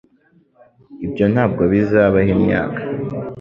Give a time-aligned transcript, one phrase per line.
[1.05, 2.79] Ibyo ntabwo bizabaho imyaka.